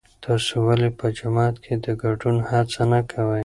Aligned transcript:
تاسو 0.25 0.53
ولې 0.67 0.89
په 0.99 1.05
جماعت 1.19 1.55
کې 1.63 1.73
د 1.83 1.87
ګډون 2.03 2.35
هڅه 2.49 2.81
نه 2.91 2.99
کوئ؟ 3.11 3.39